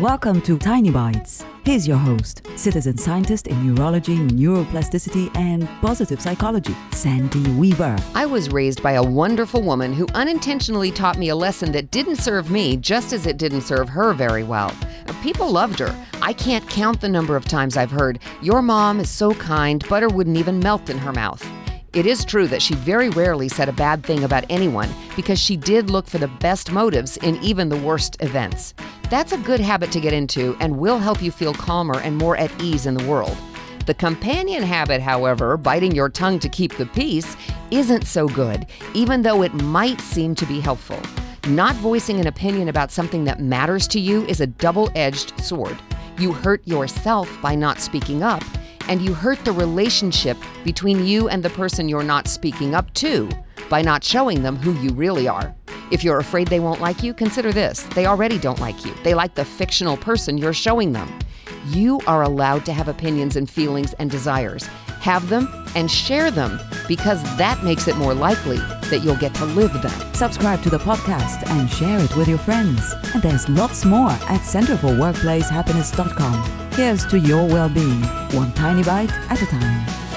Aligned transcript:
Welcome 0.00 0.40
to 0.42 0.56
Tiny 0.56 0.90
Bites. 0.90 1.44
Here's 1.62 1.86
your 1.86 1.98
host, 1.98 2.46
citizen 2.56 2.96
scientist 2.96 3.48
in 3.48 3.74
neurology, 3.74 4.16
neuroplasticity, 4.16 5.30
and 5.36 5.68
positive 5.82 6.22
psychology, 6.22 6.74
Sandy 6.90 7.46
Weaver. 7.50 7.98
I 8.14 8.24
was 8.24 8.48
raised 8.48 8.82
by 8.82 8.92
a 8.92 9.02
wonderful 9.02 9.60
woman 9.60 9.92
who 9.92 10.06
unintentionally 10.14 10.90
taught 10.90 11.18
me 11.18 11.28
a 11.28 11.36
lesson 11.36 11.70
that 11.72 11.90
didn't 11.90 12.16
serve 12.16 12.50
me 12.50 12.78
just 12.78 13.12
as 13.12 13.26
it 13.26 13.36
didn't 13.36 13.60
serve 13.60 13.90
her 13.90 14.14
very 14.14 14.42
well. 14.42 14.74
People 15.22 15.50
loved 15.50 15.78
her. 15.80 15.94
I 16.22 16.32
can't 16.32 16.66
count 16.70 17.02
the 17.02 17.08
number 17.10 17.36
of 17.36 17.44
times 17.44 17.76
I've 17.76 17.90
heard, 17.90 18.20
Your 18.40 18.62
mom 18.62 19.00
is 19.00 19.10
so 19.10 19.34
kind, 19.34 19.86
butter 19.86 20.08
wouldn't 20.08 20.38
even 20.38 20.60
melt 20.60 20.88
in 20.88 20.96
her 20.96 21.12
mouth. 21.12 21.46
It 21.92 22.06
is 22.06 22.24
true 22.24 22.46
that 22.46 22.62
she 22.62 22.74
very 22.76 23.10
rarely 23.10 23.48
said 23.48 23.68
a 23.68 23.72
bad 23.72 24.04
thing 24.04 24.22
about 24.22 24.44
anyone 24.48 24.88
because 25.16 25.40
she 25.40 25.56
did 25.56 25.90
look 25.90 26.06
for 26.06 26.18
the 26.18 26.28
best 26.28 26.70
motives 26.70 27.16
in 27.16 27.36
even 27.42 27.68
the 27.68 27.78
worst 27.78 28.16
events. 28.20 28.74
That's 29.10 29.32
a 29.32 29.38
good 29.38 29.58
habit 29.58 29.90
to 29.92 30.00
get 30.00 30.12
into 30.12 30.56
and 30.60 30.78
will 30.78 31.00
help 31.00 31.20
you 31.20 31.32
feel 31.32 31.52
calmer 31.52 31.98
and 31.98 32.16
more 32.16 32.36
at 32.36 32.62
ease 32.62 32.86
in 32.86 32.94
the 32.94 33.08
world. 33.08 33.36
The 33.86 33.94
companion 33.94 34.62
habit, 34.62 35.00
however, 35.00 35.56
biting 35.56 35.92
your 35.92 36.08
tongue 36.08 36.38
to 36.38 36.48
keep 36.48 36.76
the 36.76 36.86
peace, 36.86 37.36
isn't 37.72 38.06
so 38.06 38.28
good, 38.28 38.66
even 38.94 39.22
though 39.22 39.42
it 39.42 39.52
might 39.54 40.00
seem 40.00 40.36
to 40.36 40.46
be 40.46 40.60
helpful. 40.60 41.00
Not 41.48 41.74
voicing 41.76 42.20
an 42.20 42.28
opinion 42.28 42.68
about 42.68 42.92
something 42.92 43.24
that 43.24 43.40
matters 43.40 43.88
to 43.88 43.98
you 43.98 44.24
is 44.26 44.40
a 44.40 44.46
double 44.46 44.92
edged 44.94 45.40
sword. 45.40 45.76
You 46.18 46.32
hurt 46.32 46.64
yourself 46.68 47.28
by 47.42 47.56
not 47.56 47.80
speaking 47.80 48.22
up, 48.22 48.44
and 48.90 49.00
you 49.00 49.14
hurt 49.14 49.42
the 49.44 49.52
relationship 49.52 50.36
between 50.64 51.06
you 51.06 51.28
and 51.28 51.44
the 51.44 51.50
person 51.50 51.88
you're 51.88 52.02
not 52.02 52.26
speaking 52.26 52.74
up 52.74 52.92
to 52.94 53.28
by 53.70 53.80
not 53.80 54.02
showing 54.02 54.42
them 54.42 54.56
who 54.56 54.72
you 54.82 54.90
really 54.90 55.28
are. 55.28 55.54
If 55.92 56.02
you're 56.02 56.18
afraid 56.18 56.48
they 56.48 56.58
won't 56.58 56.80
like 56.80 57.00
you, 57.02 57.14
consider 57.14 57.52
this 57.52 57.84
they 57.94 58.06
already 58.06 58.38
don't 58.38 58.58
like 58.58 58.84
you, 58.84 58.92
they 59.04 59.14
like 59.14 59.36
the 59.36 59.44
fictional 59.44 59.96
person 59.96 60.36
you're 60.36 60.52
showing 60.52 60.90
them. 60.92 61.08
You 61.66 62.00
are 62.08 62.24
allowed 62.24 62.66
to 62.66 62.72
have 62.72 62.88
opinions 62.88 63.36
and 63.36 63.48
feelings 63.48 63.92
and 63.94 64.10
desires. 64.10 64.66
Have 65.00 65.28
them 65.28 65.48
and 65.76 65.88
share 65.90 66.30
them 66.32 66.60
because 66.88 67.22
that 67.38 67.62
makes 67.62 67.86
it 67.86 67.96
more 67.96 68.12
likely 68.12 68.56
that 68.56 69.02
you'll 69.04 69.14
get 69.16 69.34
to 69.36 69.44
live 69.44 69.72
them. 69.82 70.14
Subscribe 70.14 70.64
to 70.64 70.70
the 70.70 70.78
podcast 70.78 71.48
and 71.48 71.70
share 71.70 72.00
it 72.00 72.16
with 72.16 72.26
your 72.26 72.38
friends. 72.38 72.92
And 73.14 73.22
there's 73.22 73.48
lots 73.48 73.84
more 73.84 74.10
at 74.10 74.40
centerforworkplacehappiness.com. 74.40 76.59
Here's 76.80 77.04
to 77.08 77.18
your 77.18 77.46
well 77.46 77.68
being, 77.68 78.00
one 78.32 78.50
tiny 78.52 78.82
bite 78.82 79.12
at 79.28 79.42
a 79.42 79.44
time. 79.44 80.09